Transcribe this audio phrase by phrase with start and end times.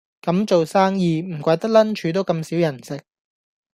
[0.23, 3.03] 咁做生意唔怪得 lunch 都咁少人食